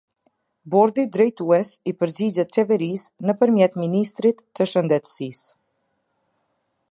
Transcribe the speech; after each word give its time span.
Bordi 0.75 1.03
Drejtues 1.15 1.69
i 1.91 1.93
përgjigjet 2.03 2.55
Qeverisë 2.57 3.29
nëpërmjet 3.31 3.79
Ministrit 3.83 4.43
të 4.59 4.69
Shëndetësisë. 4.73 5.55